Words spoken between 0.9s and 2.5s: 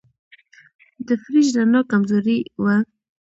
د فریج رڼا کمزورې